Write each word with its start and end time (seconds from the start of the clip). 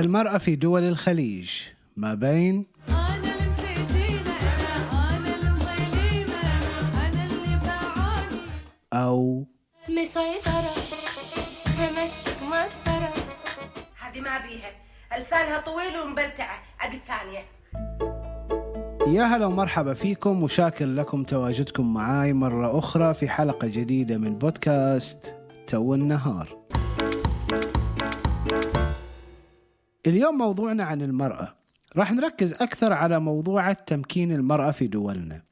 المرأة 0.00 0.38
في 0.38 0.56
دول 0.56 0.82
الخليج. 0.82 1.50
ما 1.96 2.14
بين؟ 2.14 2.66
أنا 2.88 3.16
المسجينة 3.16 4.36
أنا 4.92 5.34
المظلمة 5.36 6.42
أنا 7.06 7.24
اللي 7.24 7.60
بعاني. 7.64 8.40
أو؟ 8.92 9.46
مسيطرة 9.88 10.74
همشيك 11.78 12.36
مسطرة. 12.42 13.12
هذه 14.00 14.20
ما 14.20 14.38
بيها 14.38 14.70
لسانها 15.20 15.60
طويل 15.60 16.00
ومبلتعة. 16.04 16.58
أبي 16.80 16.96
الثانية. 16.96 17.44
يا 19.18 19.22
هلا 19.22 19.46
ومرحبا 19.46 19.94
فيكم. 19.94 20.42
وشاكر 20.42 20.86
لكم 20.86 21.24
تواجدكم 21.24 21.94
معاي 21.94 22.32
مرة 22.32 22.78
أخرى 22.78 23.14
في 23.14 23.28
حلقة 23.28 23.68
جديدة 23.68 24.18
من 24.18 24.38
بودكاست 24.38 25.34
تو 25.66 25.94
النهار. 25.94 26.59
اليوم 30.06 30.38
موضوعنا 30.38 30.84
عن 30.84 31.02
المرأة. 31.02 31.54
راح 31.96 32.12
نركز 32.12 32.52
أكثر 32.52 32.92
على 32.92 33.20
موضوع 33.20 33.72
تمكين 33.72 34.32
المرأة 34.32 34.70
في 34.70 34.86
دولنا. 34.86 35.42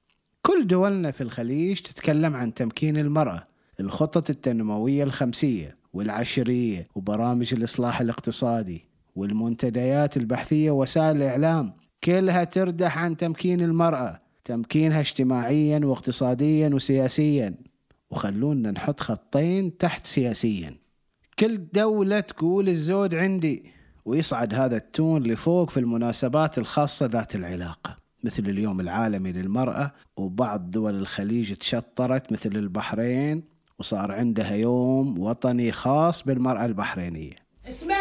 كل 0.43 0.67
دولنا 0.67 1.11
في 1.11 1.21
الخليج 1.21 1.81
تتكلم 1.81 2.37
عن 2.37 2.55
تمكين 2.55 2.97
المرأة. 2.97 3.47
الخطط 3.81 4.31
التنموية 4.31 5.05
الخمسية 5.05 5.77
والعشرية 5.93 6.85
وبرامج 6.95 7.55
الإصلاح 7.55 8.01
الاقتصادي 8.01 8.85
والمنتديات 9.17 10.17
البحثية 10.17 10.71
ووسائل 10.71 11.17
الإعلام. 11.17 11.73
كلها 12.05 12.45
تردح 12.45 12.99
عن 12.99 13.17
تمكين 13.17 13.61
المرأة 13.61 14.19
تمكينها 14.45 15.01
اجتماعيا 15.01 15.81
واقتصاديا 15.85 16.69
وسياسيا. 16.69 17.55
وخلونا 18.11 18.71
نحط 18.71 19.01
خطين 19.01 19.77
تحت 19.77 20.07
سياسيا. 20.07 20.75
كل 21.39 21.71
دولة 21.73 22.21
تقول 22.21 22.69
الزود 22.69 23.15
عندي. 23.15 23.78
ويصعد 24.09 24.55
هذا 24.55 24.77
التون 24.77 25.23
لفوق 25.23 25.71
في 25.71 25.81
المناسبات 25.81 26.59
الخاصة 26.59 27.07
ذات 27.07 27.35
العلاقة 27.35 27.97
مثل 28.25 28.43
اليوم 28.43 28.81
العالمي 28.81 29.33
للمرأة 29.33 29.93
وبعض 30.17 30.71
دول 30.71 30.95
الخليج 30.95 31.55
تشطرت 31.55 32.33
مثل 32.33 32.51
البحرين 32.57 33.45
وصار 33.79 34.13
عندها 34.13 34.55
يوم 34.55 35.19
وطني 35.19 35.73
خاص 35.73 36.23
بالمرأة 36.23 36.65
البحرينية. 36.65 37.33
اسمع 37.69 37.97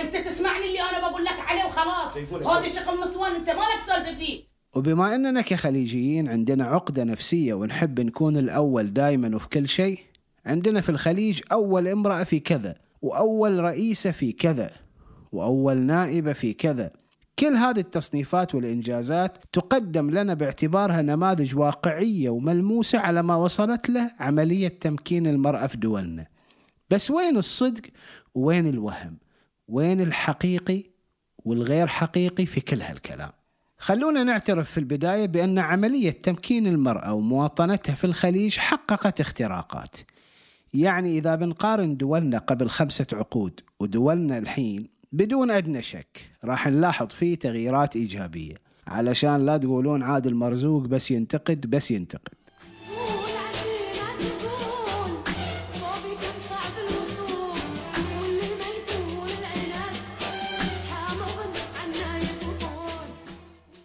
أنت 0.00 0.16
تسمعني 0.16 0.66
اللي 0.66 0.80
أنا 0.80 1.08
بقول 1.08 1.24
لك 1.24 1.38
عليه 1.38 1.64
وخلاص. 1.64 2.16
هذا 2.16 2.68
شغل 2.68 3.10
نسوان 3.10 3.34
أنت 3.34 3.48
مالك 3.48 3.80
سالفة 3.86 4.18
فيه؟ 4.18 4.42
وبما 4.74 5.14
اننا 5.14 5.40
كخليجيين 5.40 6.28
عندنا 6.28 6.64
عقدة 6.64 7.04
نفسية 7.04 7.54
ونحب 7.54 8.00
نكون 8.00 8.36
الأول 8.36 8.92
دائما 8.92 9.36
وفي 9.36 9.48
كل 9.48 9.68
شيء 9.68 9.98
عندنا 10.46 10.80
في 10.80 10.88
الخليج 10.88 11.40
أول 11.52 11.88
امرأة 11.88 12.24
في 12.24 12.40
كذا 12.40 12.74
وأول 13.02 13.58
رئيسة 13.58 14.10
في 14.10 14.32
كذا. 14.32 14.83
وأول 15.34 15.82
نائبة 15.82 16.32
في 16.32 16.52
كذا. 16.52 16.90
كل 17.38 17.56
هذه 17.56 17.78
التصنيفات 17.78 18.54
والإنجازات 18.54 19.38
تقدم 19.52 20.10
لنا 20.10 20.34
باعتبارها 20.34 21.02
نماذج 21.02 21.56
واقعية 21.56 22.30
وملموسة 22.30 22.98
على 22.98 23.22
ما 23.22 23.36
وصلت 23.36 23.90
له 23.90 24.10
عملية 24.18 24.68
تمكين 24.68 25.26
المرأة 25.26 25.66
في 25.66 25.76
دولنا. 25.76 26.26
بس 26.90 27.10
وين 27.10 27.36
الصدق 27.36 27.82
وين 28.34 28.66
الوهم؟ 28.66 29.18
وين 29.68 30.00
الحقيقي 30.00 30.84
والغير 31.38 31.86
حقيقي 31.86 32.46
في 32.46 32.60
كل 32.60 32.82
هالكلام؟ 32.82 33.30
خلونا 33.78 34.24
نعترف 34.24 34.70
في 34.70 34.78
البداية 34.78 35.26
بأن 35.26 35.58
عملية 35.58 36.10
تمكين 36.10 36.66
المرأة 36.66 37.12
ومواطنتها 37.12 37.94
في 37.94 38.04
الخليج 38.04 38.58
حققت 38.58 39.20
اختراقات. 39.20 39.96
يعني 40.74 41.18
إذا 41.18 41.34
بنقارن 41.34 41.96
دولنا 41.96 42.38
قبل 42.38 42.68
خمسة 42.68 43.06
عقود 43.12 43.60
ودولنا 43.80 44.38
الحين 44.38 44.93
بدون 45.14 45.50
أدنى 45.50 45.82
شك 45.82 46.30
راح 46.44 46.68
نلاحظ 46.68 47.06
فيه 47.06 47.34
تغييرات 47.34 47.96
إيجابية. 47.96 48.54
علشان 48.86 49.46
لا 49.46 49.56
تقولون 49.56 50.02
عادل 50.02 50.34
مرزوق 50.34 50.82
بس 50.82 51.10
ينتقد 51.10 51.70
بس 51.70 51.90
ينتقد. 51.90 52.34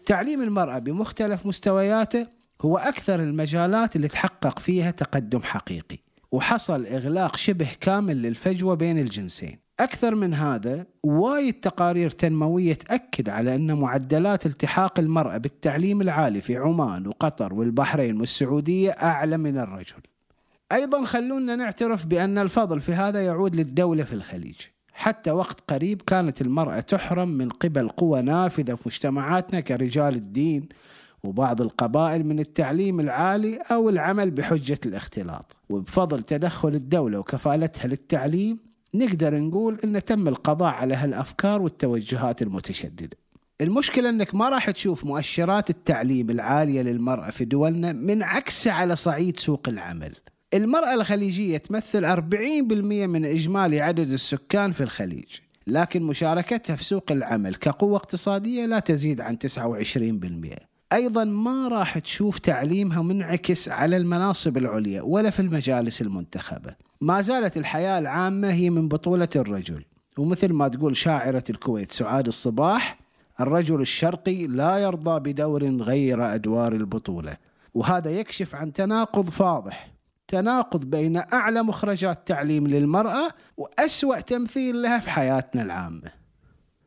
تعليم 0.06 0.42
المرأة 0.42 0.80
بمختلف 0.80 1.46
مستوياته 1.46 2.28
هو 2.62 2.78
أكثر 2.78 3.24
المجالات 3.24 3.96
اللي 3.96 4.08
تحقق 4.08 4.60
فيها 4.60 4.92
تقدم 4.92 5.42
حقيقي 5.44 5.98
وحصل 6.32 6.86
إغلاق 6.86 7.36
شبه 7.36 7.70
كامل 7.82 8.22
للفجوة 8.22 8.76
بين 8.76 8.98
الجنسين. 8.98 9.69
أكثر 9.80 10.16
من 10.16 10.34
هذا 10.34 10.86
وايد 11.04 11.54
تقارير 11.54 12.10
تنموية 12.10 12.74
تأكد 12.74 13.30
على 13.30 13.56
أن 13.56 13.78
معدلات 13.78 14.46
التحاق 14.46 15.00
المرأة 15.00 15.38
بالتعليم 15.38 16.02
العالي 16.02 16.42
في 16.42 16.58
عمان 16.58 17.08
وقطر 17.08 17.54
والبحرين 17.54 18.20
والسعودية 18.20 18.92
أعلى 18.92 19.38
من 19.38 19.58
الرجل. 19.58 20.02
أيضا 20.72 21.06
خلونا 21.06 21.56
نعترف 21.56 22.06
بأن 22.06 22.38
الفضل 22.38 22.80
في 22.80 22.94
هذا 22.94 23.26
يعود 23.26 23.56
للدولة 23.56 24.04
في 24.04 24.14
الخليج. 24.14 24.56
حتى 24.94 25.32
وقت 25.32 25.72
قريب 25.72 26.02
كانت 26.02 26.42
المرأة 26.42 26.80
تحرم 26.80 27.30
من 27.30 27.50
قبل 27.50 27.90
قوى 27.90 28.22
نافذة 28.22 28.76
في 28.76 28.84
مجتمعاتنا 28.86 29.60
كرجال 29.60 30.16
الدين 30.16 30.70
وبعض 31.24 31.62
القبائل 31.62 32.26
من 32.26 32.40
التعليم 32.40 33.00
العالي 33.00 33.58
أو 33.72 33.90
العمل 33.90 34.32
بحجة 34.32 34.80
الاختلاط. 34.86 35.58
وبفضل 35.70 36.24
تدخل 36.24 36.70
الدولة 36.70 37.20
وكفالتها 37.20 37.88
للتعليم 37.88 38.69
نقدر 38.94 39.40
نقول 39.40 39.80
أن 39.84 40.06
تم 40.06 40.28
القضاء 40.28 40.70
على 40.70 40.96
هالأفكار 40.96 41.62
والتوجهات 41.62 42.42
المتشددة. 42.42 43.18
المشكلة 43.62 44.10
أنك 44.10 44.36
ما 44.36 44.50
راح 44.50 44.72
تشوف 44.72 45.06
مؤشرات 45.06 45.70
التعليم 45.70 46.30
العالية 46.30 46.82
للمرأة 46.82 47.30
في 47.30 47.46
دولنا 47.46 47.94
من 47.94 48.24
عكسها 48.24 48.74
على 48.74 48.96
صعيد 48.96 49.38
سوق 49.38 49.70
العمل. 49.70 50.16
المرأة 50.54 50.94
الخليجية 50.94 51.58
تمثل 51.58 52.06
40% 52.06 53.08
من 53.08 53.26
إجمالي 53.26 53.82
عدد 53.82 54.10
السكان 54.10 54.72
في 54.72 54.82
الخليج 54.82 55.28
لكن 55.68 56.04
مشاركتها 56.04 56.76
في 56.76 56.84
سوق 56.84 57.12
العمل 57.12 57.56
كقوة 57.56 57.96
اقتصادية 57.96 58.66
لا 58.66 58.80
تزيد 58.80 59.22
عن 59.22 59.38
29% 59.38 60.69
أيضا 60.94 61.24
ما 61.24 61.68
راح 61.68 62.00
تشوف 62.00 62.40
تعليمها 62.40 63.02
منعكس 63.02 63.70
على 63.70 63.98
المناصب 63.98 64.58
العليا 64.58 65.02
ولا 65.02 65.30
في 65.30 65.40
المجالس 65.40 66.02
المنتخبة. 66.02 66.76
ما 67.02 67.22
زالت 67.22 67.58
الحياة 67.58 68.00
العامة 68.00 68.52
هي 68.52 68.70
من 68.70 68.88
بطولة 68.88 69.30
الرجل. 69.36 69.84
ومثل 70.18 70.54
ما 70.54 70.68
تقول 70.68 70.98
شاعرة 70.98 71.44
الكويت 71.50 71.92
سعاد 71.92 72.28
الصباح 72.28 73.00
الرجل 73.40 73.82
الشرقي 73.82 74.48
لا 74.48 74.78
يرضى 74.78 75.34
بدور 75.34 75.64
غير 75.64 76.34
أدوار 76.36 76.74
البطولة. 76.74 77.38
وهذا 77.74 78.12
يكشف 78.12 78.56
عن 78.56 78.74
تناقض 78.74 79.30
فاضح. 79.30 79.92
تناقض 80.28 80.86
بين 80.86 81.22
أعلى 81.34 81.64
مخرجات 81.64 82.28
تعليم 82.28 82.68
للمرأة 82.68 83.30
وأسوأ 83.58 84.20
تمثيل 84.20 84.82
لها 84.82 85.00
في 85.00 85.10
حياتنا 85.10 85.62
العامة. 85.62 86.12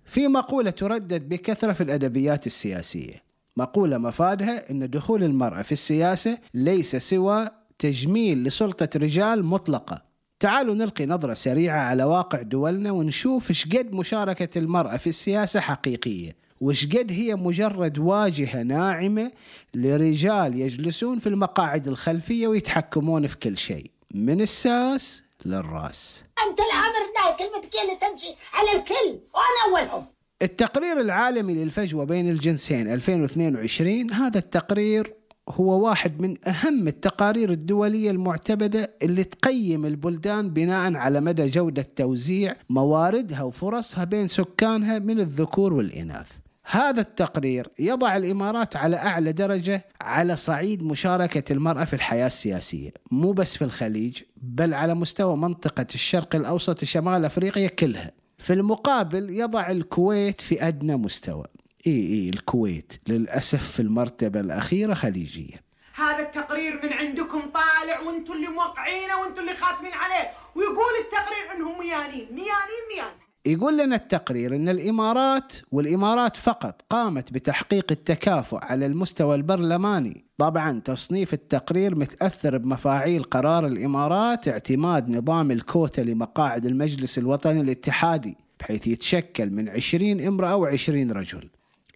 في 0.05 0.29
مقولة 0.29 0.71
تردد 0.71 1.29
بكثرة 1.29 1.73
في 1.73 1.83
الأدبيات 1.83 2.47
السياسية 2.47 3.32
مقولة 3.57 3.99
مفادها 3.99 4.71
أن 4.71 4.91
دخول 4.91 5.25
المرأة 5.25 5.63
في 5.63 5.73
السياسة 5.73 6.39
ليس 6.55 6.97
سوى 6.97 7.49
تجميل 7.79 8.45
لسلطة 8.45 8.89
رجال 8.97 9.45
مطلقة. 9.45 10.03
تعالوا 10.41 10.75
نلقي 10.75 11.07
نظرة 11.07 11.35
سريعة 11.35 11.81
على 11.81 12.05
واقع 12.05 12.43
دولنا 12.43 12.91
ونشوف 12.91 13.51
إيش 13.51 13.67
قد 13.67 13.93
مشاركة 13.93 14.59
المرأة 14.59 14.97
في 14.97 15.07
السياسة 15.07 15.61
حقيقية 15.61 16.37
وإيش 16.61 16.87
قد 16.87 17.13
هي 17.13 17.35
مجرد 17.35 17.99
واجهة 17.99 18.63
ناعمة 18.63 19.33
لرجال 19.75 20.61
يجلسون 20.61 21.19
في 21.19 21.29
المقاعد 21.29 21.89
الخلفية 21.89 22.47
ويتحكمون 22.47 23.27
في 23.27 23.37
كل 23.37 23.59
شيء. 23.59 23.91
من 24.15 24.41
الساس 24.41 25.23
للراس. 25.45 26.25
أنت 26.49 26.59
الأمر 26.61 27.03
لا 27.15 27.47
هي 27.75 27.83
اللي 27.83 27.97
تمشي 27.97 28.35
على 28.53 28.79
الكل 28.79 29.19
وأنا 29.35 29.79
أولهم. 29.79 30.07
التقرير 30.43 31.01
العالمي 31.01 31.55
للفجوة 31.55 32.05
بين 32.05 32.31
الجنسين 32.31 32.93
2022 32.93 34.13
هذا 34.13 34.39
التقرير 34.39 35.15
هو 35.49 35.87
واحد 35.87 36.21
من 36.21 36.49
أهم 36.49 36.89
التقارير 36.89 37.51
الدولية 37.51 38.11
المعتمدة 38.11 38.91
اللي 39.03 39.25
تقيم 39.25 39.87
البلدان 39.87 40.51
بناء 40.51 40.95
على 40.95 41.21
مدى 41.21 41.47
جودة 41.47 41.87
توزيع 41.97 42.57
مواردها 42.71 43.43
وفرصها 43.43 44.05
بين 44.05 44.27
سكانها 44.27 44.99
من 44.99 45.21
الذكور 45.21 45.73
والإناث. 45.73 46.33
هذا 46.71 47.01
التقرير 47.01 47.69
يضع 47.79 48.17
الإمارات 48.17 48.77
على 48.77 48.97
أعلى 48.97 49.33
درجة 49.33 49.85
على 50.01 50.37
صعيد 50.37 50.83
مشاركة 50.83 51.53
المرأة 51.53 51.85
في 51.85 51.95
الحياة 51.95 52.27
السياسية 52.27 52.91
مو 53.11 53.33
بس 53.33 53.57
في 53.57 53.65
الخليج 53.65 54.23
بل 54.37 54.75
على 54.75 54.95
مستوى 54.95 55.37
منطقة 55.37 55.87
الشرق 55.95 56.37
الأوسط 56.37 56.85
شمال 56.85 57.25
أفريقيا 57.25 57.69
كلها. 57.69 58.22
في 58.43 58.53
المقابل 58.53 59.31
يضع 59.31 59.71
الكويت 59.71 60.41
في 60.41 60.69
أدنى 60.69 60.97
مستوى. 60.97 61.45
إي 61.87 61.93
إي 61.93 62.29
الكويت 62.29 62.93
للأسف 63.09 63.73
في 63.73 63.81
المرتبة 63.81 64.41
الأخيرة 64.41 64.95
خليجية. 64.95 65.63
هذا 65.95 66.23
التقرير 66.23 66.81
من 66.83 66.93
عندكم 66.93 67.41
طالع 67.41 68.01
وأنتم 68.01 68.33
اللي 68.33 68.49
موقعينه 68.49 69.21
وأنتم 69.21 69.41
اللي 69.41 69.55
خاتمين 69.55 69.93
عليه. 69.93 70.31
ويقول 70.55 70.93
التقرير 71.05 71.57
إنهم 71.57 71.79
ميانين. 71.79 72.27
ميانين 72.31 72.83
ميان 72.95 73.15
يقول 73.47 73.79
لنا 73.79 73.97
التقرير 73.97 74.57
إن 74.57 74.69
الإمارات 74.69 75.53
والإمارات 75.73 76.37
فقط 76.37 76.83
قامت 76.91 77.33
بتحقيق 77.33 77.87
التكافؤ 77.91 78.59
على 78.63 78.87
المستوى 78.87 79.35
البرلماني. 79.35 80.25
طبعا 80.39 80.81
تصنيف 80.81 81.35
التقرير 81.35 81.95
متأثر 81.95 82.59
بمفاعيل 82.59 83.23
قرار 83.23 83.67
الإمارات 83.67 84.49
اعتماد 84.49 85.17
نظام 85.17 85.51
الكوتا 85.51 86.01
لمقاعد 86.01 86.67
المجلس 86.67 87.19
الوطني 87.19 87.61
الاتحادي 87.61 88.37
بحيث 88.61 88.87
يتشكل 88.87 89.51
من 89.51 89.69
20 89.69 90.21
امرأة 90.21 90.71
و20 90.71 90.91
رجل. 90.91 91.51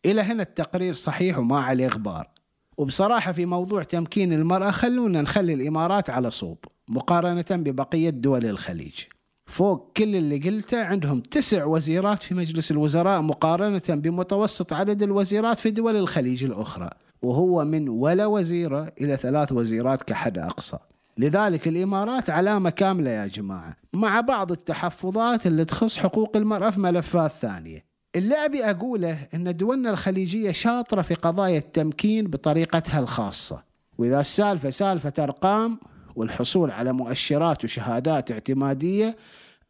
إلى 0.07 0.21
هنا 0.21 0.43
التقرير 0.43 0.93
صحيح 0.93 1.39
وما 1.39 1.61
عليه 1.61 1.89
غبار 1.89 2.29
وبصراحة 2.77 3.33
في 3.33 3.47
موضوع 3.47 3.83
تمكين 3.83 4.33
المرأة 4.33 4.71
خلونا 4.71 5.23
نخلي 5.23 5.55
الإمارات 5.55 6.11
على 6.11 6.31
صوب 6.31 6.59
مقارنة 6.89 7.45
ببقية 7.51 8.11
دول 8.11 8.47
الخليج. 8.47 9.05
فوق 9.47 9.93
كل 9.97 10.17
اللي 10.17 10.39
قلته 10.39 10.85
عندهم 10.85 11.21
تسع 11.21 11.65
وزيرات 11.65 12.23
في 12.23 12.35
مجلس 12.35 12.71
الوزراء 12.71 13.21
مقارنة 13.21 13.83
بمتوسط 13.89 14.73
عدد 14.73 15.03
الوزيرات 15.03 15.59
في 15.59 15.71
دول 15.71 15.97
الخليج 15.97 16.45
الأخرى 16.45 16.91
وهو 17.23 17.65
من 17.65 17.89
ولا 17.89 18.27
وزيرة 18.27 18.93
إلى 19.01 19.17
ثلاث 19.17 19.53
وزيرات 19.53 20.03
كحد 20.03 20.39
أقصى. 20.39 20.79
لذلك 21.19 21.69
الإمارات 21.69 22.31
علامة 22.31 22.71
كاملة 22.71 23.11
يا 23.11 23.27
جماعة 23.27 23.77
مع 23.93 24.21
بعض 24.21 24.53
التحفظات 24.53 25.47
اللي 25.47 25.65
تخص 25.65 25.99
حقوق 25.99 26.37
المرأة 26.37 26.71
في 26.71 26.81
ملفات 26.81 27.31
ثانية. 27.31 27.85
اللي 28.17 28.35
أبي 28.35 28.65
أقوله 28.65 29.19
أن 29.35 29.57
دولنا 29.57 29.91
الخليجية 29.91 30.53
شاطرة 30.53 31.03
في 31.03 31.15
قضايا 31.15 31.59
التمكين 31.59 32.27
بطريقتها 32.27 33.01
الخاصة. 33.01 33.63
وإذا 33.99 34.21
السالفة 34.21 34.71
سالفة 34.71 35.13
أرقام 35.19 35.79
والحصول 36.17 36.71
على 36.71 36.93
مؤشرات 36.93 37.65
وشهادات 37.65 38.33
اعتمادية 38.33 39.17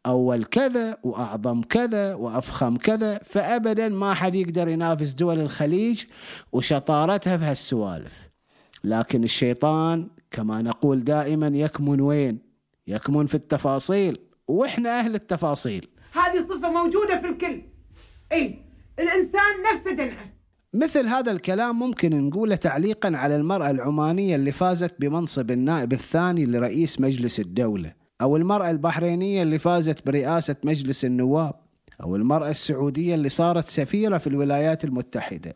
أول 0.05 0.43
كذا 0.43 0.97
وأعظم 1.03 1.61
كذا 1.61 2.13
وأفخم 2.15 2.75
كذا 2.75 3.17
فأبدا 3.17 3.89
ما 3.89 4.13
حد 4.13 4.35
يقدر 4.35 4.67
ينافس 4.67 5.11
دول 5.11 5.39
الخليج 5.39 6.03
وشطارتها 6.51 7.37
في 7.37 7.43
هالسوالف. 7.43 8.29
لكن 8.83 9.23
الشيطان 9.23 10.07
كما 10.31 10.61
نقول 10.61 11.03
دائما 11.03 11.47
يكمن 11.47 12.01
وين؟ 12.01 12.39
يكمن 12.87 13.25
في 13.25 13.35
التفاصيل 13.35 14.17
وإحنا 14.47 14.99
أهل 14.99 15.15
التفاصيل. 15.15 15.87
هذه 16.11 16.45
صفة 16.49 16.69
موجودة 16.71 17.21
في 17.21 17.27
الكل. 17.27 17.61
اي 18.31 18.65
الإنسان 18.99 19.51
نفسه 19.73 19.91
دنعه 19.91 20.36
مثل 20.73 21.07
هذا 21.07 21.31
الكلام 21.31 21.79
ممكن 21.79 22.27
نقوله 22.27 22.55
تعليقا 22.55 23.17
على 23.17 23.35
المرأة 23.35 23.69
العمانية 23.71 24.35
اللي 24.35 24.51
فازت 24.51 24.95
بمنصب 24.99 25.51
النائب 25.51 25.93
الثاني 25.93 26.45
لرئيس 26.45 27.01
مجلس 27.01 27.39
الدولة 27.39 27.93
أو 28.21 28.37
المرأة 28.37 28.69
البحرينية 28.69 29.43
اللي 29.43 29.59
فازت 29.59 30.05
برئاسة 30.05 30.55
مجلس 30.63 31.05
النواب 31.05 31.55
أو 32.03 32.15
المرأة 32.15 32.49
السعودية 32.49 33.15
اللي 33.15 33.29
صارت 33.29 33.67
سفيرة 33.67 34.17
في 34.17 34.27
الولايات 34.27 34.85
المتحدة. 34.85 35.53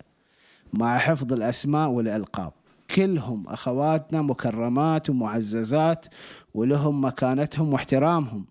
مع 0.74 0.98
حفظ 0.98 1.34
الأسماء 1.34 1.90
والألقاب 1.90 2.54
كلهم 2.96 3.48
أخواتنا 3.48 4.22
مكرمات 4.22 5.10
ومعززات 5.10 6.06
ولهم 6.54 7.06
مكانتهم 7.06 7.74
واحترامهم. 7.74 8.46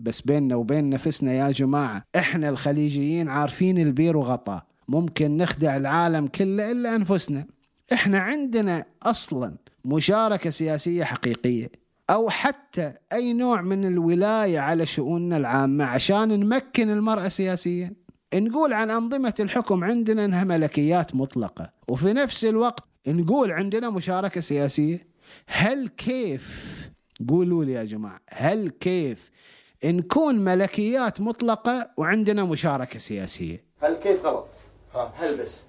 بس 0.00 0.20
بيننا 0.20 0.54
وبين 0.54 0.90
نفسنا 0.90 1.32
يا 1.32 1.50
جماعة 1.50 2.04
إحنا 2.16 2.48
الخليجيين 2.48 3.28
عارفين 3.28 3.78
البير 3.78 4.16
وغطاه. 4.16 4.69
ممكن 4.90 5.36
نخدع 5.36 5.76
العالم 5.76 6.26
كله 6.26 6.70
إلا 6.70 6.96
أنفسنا. 6.96 7.46
إحنا 7.92 8.18
عندنا 8.18 8.84
أصلا 9.02 9.54
مشاركة 9.84 10.50
سياسية 10.50 11.04
حقيقية 11.04 11.70
أو 12.10 12.30
حتى 12.30 12.92
أي 13.12 13.32
نوع 13.32 13.60
من 13.60 13.84
الولاية 13.84 14.58
على 14.58 14.86
شؤوننا 14.86 15.36
العامة 15.36 15.84
عشان 15.84 16.28
نمكن 16.40 16.90
المرأة 16.90 17.28
سياسيا. 17.28 17.92
نقول 18.34 18.72
عن 18.72 18.90
أنظمة 18.90 19.34
الحكم 19.40 19.84
عندنا 19.84 20.24
أنها 20.24 20.44
ملكيات 20.44 21.14
مطلقة 21.14 21.72
وفي 21.88 22.12
نفس 22.12 22.44
الوقت 22.44 22.84
نقول 23.08 23.52
عندنا 23.52 23.90
مشاركة 23.90 24.40
سياسية. 24.40 25.06
هل 25.46 25.88
كيف 25.88 26.76
قولوا 27.28 27.64
لي 27.64 27.72
يا 27.72 27.84
جماعة 27.84 28.20
هل 28.30 28.70
كيف 28.70 29.30
نكون 29.84 30.38
ملكيات 30.38 31.20
مطلقة 31.20 31.90
وعندنا 31.96 32.44
مشاركة 32.44 32.98
سياسية؟ 32.98 33.64
هل 33.82 33.94
كيف 33.94 34.24
غلط؟ 34.24 34.59
ها. 34.94 35.12
هل 35.16 35.36
بس. 35.36 35.60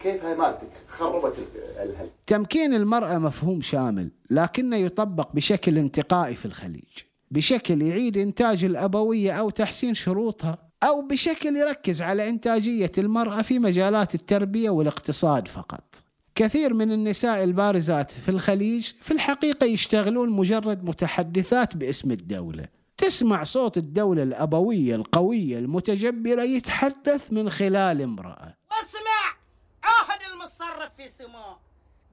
كيف 0.00 0.24
هاي 0.24 0.34
مالتك؟ 0.36 0.68
خربت 0.88 1.38
ال- 1.38 1.82
الهل. 1.90 2.08
تمكين 2.26 2.74
المرأة 2.74 3.18
مفهوم 3.18 3.60
شامل 3.60 4.10
لكنه 4.30 4.76
يطبق 4.76 5.32
بشكل 5.34 5.78
انتقائي 5.78 6.34
في 6.36 6.46
الخليج. 6.46 6.98
بشكل 7.30 7.82
يعيد 7.82 8.18
إنتاج 8.18 8.64
الأبوية 8.64 9.32
أو 9.32 9.50
تحسين 9.50 9.94
شروطها 9.94 10.58
أو 10.82 11.02
بشكل 11.06 11.56
يركز 11.56 12.02
على 12.02 12.28
إنتاجية 12.28 12.92
المرأة 12.98 13.42
في 13.42 13.58
مجالات 13.58 14.14
التربية 14.14 14.70
والاقتصاد 14.70 15.48
فقط. 15.48 16.02
كثير 16.34 16.74
من 16.74 16.92
النساء 16.92 17.44
البارزات 17.44 18.10
في 18.10 18.28
الخليج 18.28 18.90
في 19.00 19.10
الحقيقة 19.10 19.66
يشتغلون 19.66 20.30
مجرد 20.30 20.84
متحدثات 20.84 21.76
باسم 21.76 22.10
الدولة. 22.10 22.64
تسمع 22.96 23.42
صوت 23.44 23.76
الدولة 23.76 24.22
الأبوية 24.22 24.94
القوية 24.96 25.58
المتجبرة 25.58 26.42
يتحدث 26.42 27.32
من 27.32 27.50
خلال 27.50 28.02
امرأة. 28.02 28.54
اسمع 28.82 29.36
عاهد 29.82 30.20
المتصرف 30.32 30.90
في 30.96 31.08
سمو. 31.08 31.56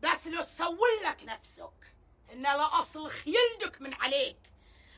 بس 0.04 0.28
لو 0.28 0.42
تسوي 0.42 0.94
لك 1.10 1.30
نفسك 1.30 1.94
إن 2.34 2.42
لا 2.42 2.80
اصلخ 2.80 3.28
يلدك 3.28 3.82
من 3.82 3.94
عليك 3.94 4.38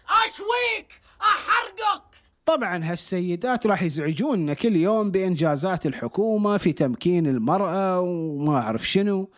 أشويك 0.10 1.02
أحرقك. 1.22 2.04
طبعا 2.46 2.84
هالسيدات 2.84 3.68
راح 3.68 3.82
يزعجوننا 3.82 4.54
كل 4.54 4.76
يوم 4.76 5.12
بإنجازات 5.12 5.86
الحكومة 5.86 6.58
في 6.58 6.74
تمكين 6.74 7.28
المرأة 7.28 8.00
وما 8.00 8.58
أعرف 8.58 8.90
شنو. 8.90 9.32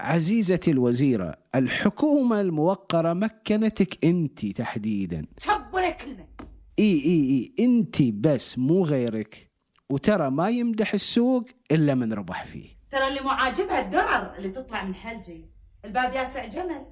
عزيزتي 0.00 0.70
الوزيرة 0.70 1.34
الحكومة 1.54 2.40
الموقرة 2.40 3.12
مكنتك 3.12 4.04
أنت 4.04 4.46
تحديدا. 4.46 5.26
شب 5.38 5.74
ولا 5.74 5.90
كلمه 5.90 6.26
إي 6.78 6.92
إي 7.04 7.54
إي 7.58 7.64
أنت 7.64 8.02
بس 8.02 8.58
مو 8.58 8.84
غيرك. 8.84 9.53
وترى 9.90 10.30
ما 10.30 10.48
يمدح 10.48 10.94
السوق 10.94 11.44
إلا 11.72 11.94
من 11.94 12.12
ربح 12.12 12.44
فيه. 12.44 12.68
ترى 12.90 13.08
اللي 13.08 13.20
مو 13.20 13.28
عاجبها 13.30 13.80
الدرر 13.80 14.34
اللي 14.38 14.48
تطلع 14.48 14.84
من 14.84 14.94
حلجي 14.94 15.44
الباب 15.84 16.14
ياسع 16.14 16.46
جمل. 16.46 16.86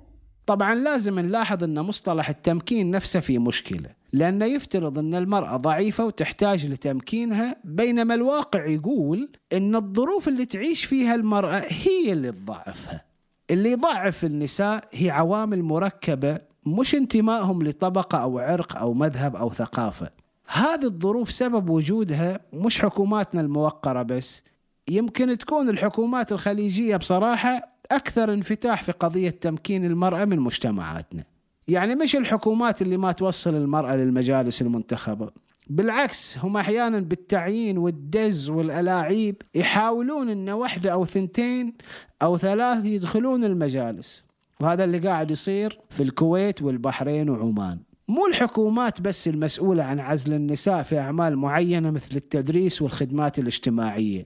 طبعا 0.47 0.75
لازم 0.75 1.19
نلاحظ 1.19 1.65
أن 1.65 1.81
مصطلح 1.81 2.29
التمكين 2.29 2.91
نفسه 2.91 3.21
في 3.21 3.39
مشكلة 3.39 3.91
لأنه 4.13 4.45
يفترض 4.45 4.99
أن 4.99 5.15
المرأة 5.15 5.57
ضعيفة 5.57 6.05
وتحتاج 6.05 6.67
لتمكينها 6.67 7.57
بينما 7.65 8.15
الواقع 8.15 8.67
يقول 8.67 9.33
أن 9.53 9.77
الظروف 9.77 10.29
اللي 10.29 10.45
تعيش 10.47 10.85
فيها 10.85 11.15
المرأة 11.15 11.63
هي 11.69 12.13
اللي 12.13 12.33
تضعفها. 12.33 13.05
اللي 13.51 13.71
يضعف 13.73 14.25
النساء 14.25 14.89
هي 14.93 15.11
عوامل 15.11 15.63
مركبة 15.63 16.39
مش 16.67 16.95
انتمائهم 16.95 17.63
لطبقة 17.63 18.19
أو 18.19 18.39
عرق 18.39 18.79
أو 18.79 18.95
مذهب 18.95 19.37
أو 19.37 19.53
ثقافة. 19.53 20.11
هذه 20.53 20.85
الظروف 20.85 21.33
سبب 21.33 21.71
وجودها 21.71 22.41
مش 22.53 22.83
حكوماتنا 22.83 23.41
الموقرة 23.41 24.03
بس 24.03 24.43
يمكن 24.91 25.39
تكون 25.39 25.69
الحكومات 25.69 26.33
الخليجية 26.33 26.97
بصراحة 26.97 27.79
أكثر 27.93 28.33
انفتاح 28.33 28.83
في 28.83 28.93
قضية 28.93 29.31
تمكين 29.31 29.85
المرأة 29.85 30.25
من 30.25 30.41
مجتمعاتنا. 30.41 31.25
يعني 31.69 31.95
مش 31.95 32.17
الحكومات 32.17 32.83
اللي 32.83 32.97
ما 32.97 33.13
توصل 33.13 33.55
المرأة 33.55 33.97
للمجالس 33.97 34.63
المنتخبة. 34.63 35.31
بالعكس 35.67 36.39
هم 36.39 36.57
أحيانا 36.57 37.01
بالتعيين 37.01 37.79
والدز 37.79 38.51
والألاعيب 38.51 39.43
يحاولون 39.55 40.29
إن 40.29 40.51
واحدة 40.51 40.93
أو 40.93 41.05
ثنتين 41.05 41.75
أو 42.23 42.39
ثلاث 42.39 42.85
يدخلون 42.85 43.45
المجالس. 43.45 44.23
وهذا 44.61 44.85
اللي 44.85 44.99
قاعد 44.99 45.31
يصير 45.31 45.81
في 45.91 46.03
الكويت 46.03 46.63
والبحرين 46.63 47.31
وعمان. 47.31 47.79
مو 48.09 48.27
الحكومات 48.27 49.01
بس 49.01 49.29
المسؤولة 49.29 49.83
عن 49.85 50.01
عزل 50.01 50.33
النساء 50.33 50.83
في 50.83 50.99
أعمال 50.99 51.37
معينة 51.37 51.91
مثل 51.91 52.17
التدريس 52.17 52.83
والخدمات 52.83 53.39
الاجتماعية. 53.39 54.25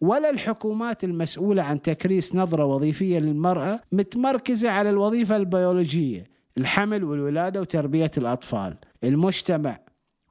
ولا 0.00 0.30
الحكومات 0.30 1.04
المسؤولة 1.04 1.62
عن 1.62 1.82
تكريس 1.82 2.34
نظرة 2.34 2.64
وظيفية 2.64 3.18
للمرأة 3.18 3.80
متمركزة 3.92 4.70
على 4.70 4.90
الوظيفة 4.90 5.36
البيولوجية 5.36 6.24
الحمل 6.58 7.04
والولادة 7.04 7.60
وتربية 7.60 8.10
الأطفال. 8.18 8.76
المجتمع 9.04 9.78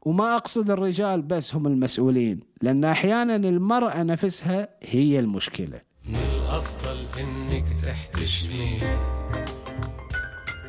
وما 0.01 0.35
أقصد 0.35 0.69
الرجال 0.71 1.21
بس 1.21 1.55
هم 1.55 1.67
المسؤولين 1.67 2.39
لأن 2.61 2.83
أحيانا 2.85 3.35
المرأة 3.35 4.03
نفسها 4.03 4.67
هي 4.81 5.19
المشكلة. 5.19 5.81
من 6.05 6.15
الأفضل 6.15 6.97
إنك 7.19 7.65
تحتشمي. 7.83 8.77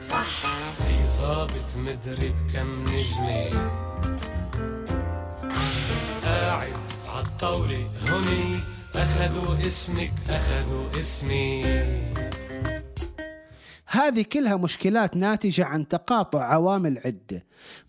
صح. 0.08 0.41
ظابط 1.22 1.76
مدري 1.76 2.28
بكم 2.28 2.84
نجمة 2.84 3.70
قاعد 6.24 6.72
عالطاولة 7.08 7.90
هوني 8.08 8.60
أخذوا 8.94 9.66
اسمك 9.66 10.12
أخذوا 10.30 10.90
اسمي. 10.98 11.62
هذه 13.92 14.22
كلها 14.22 14.56
مشكلات 14.56 15.16
ناتجة 15.16 15.64
عن 15.64 15.88
تقاطع 15.88 16.44
عوامل 16.44 16.98
عدة 17.04 17.44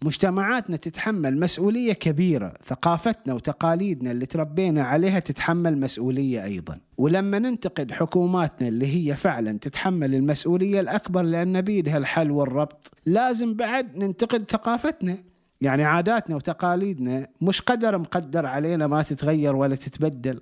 مجتمعاتنا 0.05 0.77
تتحمل 0.77 1.39
مسؤولية 1.39 1.93
كبيرة 1.93 2.53
ثقافتنا 2.65 3.33
وتقاليدنا 3.33 4.11
اللي 4.11 4.25
تربينا 4.25 4.83
عليها 4.83 5.19
تتحمل 5.19 5.79
مسؤولية 5.79 6.43
أيضا. 6.43 6.79
ولما 6.97 7.39
ننتقد 7.39 7.91
حكوماتنا 7.91 8.67
اللي 8.67 8.87
هي 8.87 9.15
فعلا 9.15 9.59
تتحمل 9.59 10.15
المسؤولية 10.15 10.79
الأكبر 10.79 11.21
لأن 11.21 11.61
بيدها 11.61 11.97
الحل 11.97 12.31
والربط 12.31 12.91
لازم 13.05 13.53
بعد 13.53 13.97
ننتقد 13.97 14.51
ثقافتنا. 14.51 15.17
يعني 15.61 15.83
عاداتنا 15.83 16.35
وتقاليدنا 16.35 17.27
مش 17.41 17.61
قدر 17.61 17.97
مقدر 17.97 18.45
علينا 18.45 18.87
ما 18.87 19.03
تتغير 19.03 19.55
ولا 19.55 19.75
تتبدل. 19.75 20.41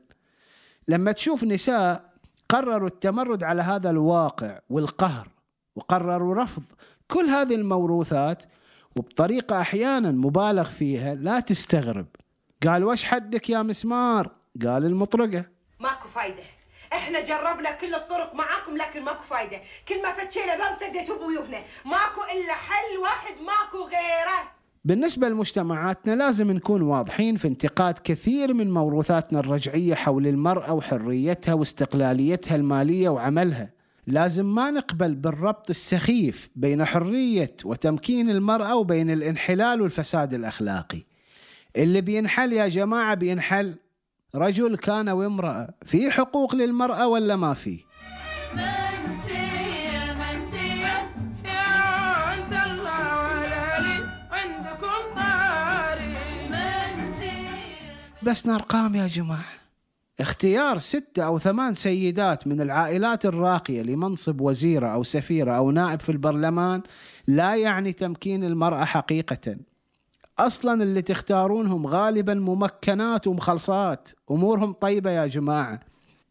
لما 0.87 1.11
تشوف 1.11 1.43
نساء 1.43 2.11
قرروا 2.49 2.87
التمرد 2.87 3.43
على 3.43 3.61
هذا 3.61 3.89
الواقع 3.89 4.59
والقهر 4.69 5.27
وقرروا 5.75 6.35
رفض. 6.35 6.63
كل 7.07 7.25
هذه 7.25 7.55
الموروثات 7.55 8.43
وبطريقة 8.95 9.61
أحيانا 9.61 10.11
مبالغ 10.11 10.63
فيها 10.63 11.15
لا 11.15 11.39
تستغرب. 11.39 12.07
قال 12.67 12.83
وش 12.83 13.05
حدك 13.05 13.49
يا 13.49 13.61
مسمار؟ 13.61 14.31
قال 14.65 14.85
المطرقة. 14.85 15.45
ماكو 15.79 16.07
فايدة. 16.07 16.43
إحنا 16.93 17.19
جربنا 17.23 17.71
كل 17.71 17.95
الطرق 17.95 18.35
معاكم 18.35 18.77
لكن 18.77 19.03
ماكو 19.03 19.23
فايدة. 19.23 19.61
كل 19.87 20.03
ما 20.03 20.11
فتشينا 20.11 20.57
باب 20.57 20.77
سديتوا 20.79 21.17
بويوهنا 21.17 21.57
ماكو 21.85 22.21
إلا 22.35 22.53
حل 22.53 22.97
واحد 23.01 23.33
ماكو 23.33 23.87
غيره. 23.87 24.51
بالنسبة 24.85 25.29
لمجتمعاتنا 25.29 26.15
لازم 26.15 26.51
نكون 26.51 26.81
واضحين 26.81 27.35
في 27.35 27.47
انتقاد 27.47 27.99
كثير 28.03 28.53
من 28.53 28.73
موروثاتنا 28.73 29.39
الرجعية 29.39 29.95
حول 29.95 30.27
المرأة 30.27 30.73
وحريتها 30.73 31.53
واستقلاليتها 31.53 32.55
المالية 32.55 33.09
وعملها. 33.09 33.80
لازم 34.07 34.45
ما 34.55 34.71
نقبل 34.71 35.15
بالربط 35.15 35.69
السخيف 35.69 36.49
بين 36.55 36.85
حرية 36.85 37.55
وتمكين 37.65 38.29
المرأة 38.29 38.75
وبين 38.75 39.11
الانحلال 39.11 39.81
والفساد 39.81 40.33
الأخلاقي. 40.33 41.01
اللي 41.77 42.01
بينحل 42.01 42.53
يا 42.53 42.67
جماعة 42.67 43.15
بينحل 43.15 43.75
رجل 44.35 44.77
كان 44.77 45.09
وامرأة. 45.09 45.69
في 45.85 46.11
حقوق 46.11 46.55
للمرأة 46.55 47.07
ولا 47.07 47.35
ما 47.35 47.53
في؟ 47.53 47.79
بس 58.23 58.47
أرقام 58.47 58.95
يا 58.95 59.07
جماعة. 59.07 59.60
اختيار 60.21 60.77
ستة 60.79 61.23
أو 61.23 61.39
ثمان 61.39 61.73
سيدات 61.73 62.47
من 62.47 62.61
العائلات 62.61 63.25
الراقية 63.25 63.81
لمنصب 63.81 64.41
وزيرة 64.41 64.87
أو 64.87 65.03
سفيرة 65.03 65.51
أو 65.51 65.71
نائب 65.71 65.99
في 65.99 66.11
البرلمان 66.11 66.81
لا 67.27 67.55
يعني 67.55 67.93
تمكين 67.93 68.43
المرأة 68.43 68.85
حقيقة. 68.85 69.55
أصلا 70.39 70.83
اللي 70.83 71.01
تختارونهم 71.01 71.87
غالبا 71.87 72.33
ممكنات 72.33 73.27
ومخلصات. 73.27 74.09
أمورهم 74.31 74.73
طيبة 74.73 75.11
يا 75.11 75.27
جماعة. 75.27 75.79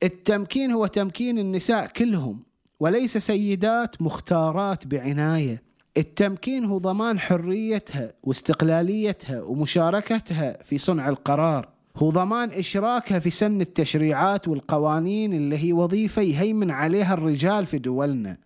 التمكين 0.02 0.70
هو 0.70 0.86
تمكين 0.86 1.38
النساء 1.38 1.86
كلهم 1.86 2.42
وليس 2.80 3.18
سيدات 3.18 4.02
مختارات 4.02 4.86
بعناية. 4.86 5.62
التمكين 5.96 6.64
هو 6.64 6.78
ضمان 6.78 7.18
حريتها 7.18 8.12
واستقلاليتها 8.22 9.42
ومشاركتها 9.42 10.62
في 10.62 10.78
صنع 10.78 11.08
القرار. 11.08 11.79
هو 11.96 12.10
ضمان 12.10 12.48
إشراكها 12.48 13.18
في 13.18 13.30
سن 13.30 13.60
التشريعات 13.60 14.48
والقوانين 14.48 15.34
اللي 15.34 15.58
هي 15.58 15.72
وظيفة 15.72 16.22
يهيمن 16.22 16.70
عليها 16.70 17.14
الرجال 17.14 17.66
في 17.66 17.78
دولنا. 17.78 18.36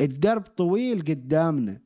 الدرب 0.00 0.42
طويل 0.42 1.00
قدامنا. 1.00 1.80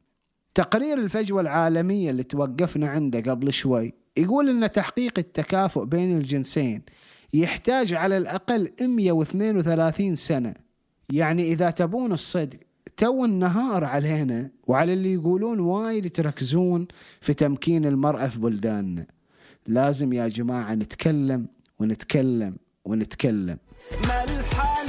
تقرير 0.55 0.99
الفجوة 0.99 1.41
العالمية 1.41 2.11
اللي 2.11 2.23
توقفنا 2.23 2.89
عنده 2.89 3.21
قبل 3.31 3.53
شوي 3.53 3.93
يقول 4.17 4.49
أن 4.49 4.71
تحقيق 4.71 5.19
التكافؤ 5.19 5.85
بين 5.85 6.17
الجنسين 6.19 6.83
يحتاج 7.35 7.95
على 7.95 8.17
الأقل 8.17 8.71
132 8.81 10.15
سنة. 10.15 10.55
يعني 11.13 11.53
إذا 11.53 11.71
تبون 11.71 12.13
الصدق 12.13 12.59
تو 12.97 13.25
النهار 13.25 13.85
علينا 13.85 14.51
وعلى 14.67 14.93
اللي 14.93 15.13
يقولون 15.13 15.61
وايد 15.61 16.11
تركزون 16.11 16.87
في 17.21 17.35
تمكين 17.35 17.85
المرأة 17.85 18.27
في 18.27 18.41
بلداننا. 18.41 19.07
لازم 19.67 20.13
يا 20.13 20.29
جماعة 20.29 20.75
نتكلم 20.75 21.47
ونتكلم 21.79 22.57
ونتكلم. 22.85 23.59
ما 24.09 24.25
الحل 24.25 24.89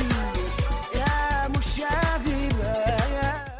يا 0.96 1.48
مشاغبة 1.58 2.74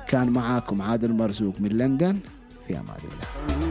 كان 0.08 0.30
معاكم 0.30 0.82
عادل 0.82 1.14
مرزوق 1.14 1.56
من 1.60 1.70
لندن 1.70 2.20
في 2.68 2.80
أمان 2.80 2.98
الله. 3.04 3.71